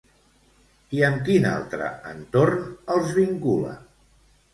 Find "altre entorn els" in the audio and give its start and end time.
1.49-3.13